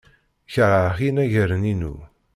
Keṛheɣ 0.53 0.97
inaragen-inu. 1.07 1.95